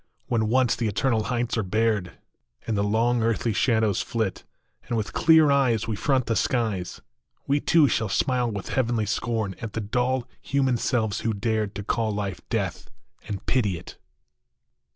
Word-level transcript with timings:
When 0.25 0.47
once 0.49 0.75
the 0.75 0.87
eternal 0.87 1.25
heights 1.25 1.59
are 1.59 1.61
bared, 1.61 2.17
And 2.65 2.75
the 2.75 2.83
long 2.83 3.21
earthly 3.21 3.53
shadows 3.53 4.01
flit, 4.01 4.43
And 4.87 4.97
with 4.97 5.13
clear 5.13 5.51
eyes 5.51 5.87
we 5.87 5.95
front 5.95 6.25
the 6.25 6.35
skies, 6.35 7.01
We 7.45 7.59
too 7.59 7.87
shall 7.87 8.09
smile 8.09 8.49
with 8.49 8.69
heavenly 8.69 9.05
scorn 9.05 9.53
At 9.61 9.73
the 9.73 9.79
dull, 9.81 10.27
human 10.41 10.77
selves 10.77 11.19
who 11.19 11.35
dared 11.35 11.75
To 11.75 11.83
call 11.83 12.11
life" 12.11 12.41
Death" 12.49 12.89
and 13.27 13.45
pity 13.45 13.77
it 13.77 13.99